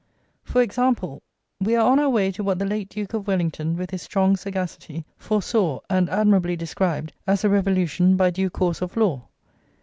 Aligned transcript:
For 0.41 0.63
example. 0.63 1.21
We 1.59 1.75
are 1.75 1.87
on 1.87 1.99
our 1.99 2.09
way 2.09 2.31
to 2.31 2.43
what 2.43 2.57
the 2.57 2.65
late 2.65 2.89
Duke 2.89 3.13
of 3.13 3.27
Wellington, 3.27 3.77
with 3.77 3.91
his 3.91 4.01
strong 4.01 4.35
sagacity, 4.35 5.05
foresaw 5.15 5.81
and 5.91 6.09
admirably 6.09 6.55
described 6.55 7.13
as 7.27 7.43
"a 7.43 7.49
revolution 7.49 8.17
by 8.17 8.31
due 8.31 8.49
course 8.49 8.81
of 8.81 8.97
law." 8.97 9.27